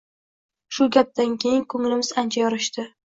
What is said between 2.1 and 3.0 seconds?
ancha yorishdi.